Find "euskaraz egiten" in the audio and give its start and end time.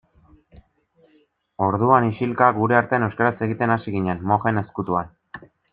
3.11-3.77